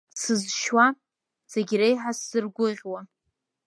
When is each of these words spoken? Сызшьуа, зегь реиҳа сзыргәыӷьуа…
Сызшьуа, 0.21 0.87
зегь 1.51 1.73
реиҳа 1.79 2.11
сзыргәыӷьуа… 2.17 3.01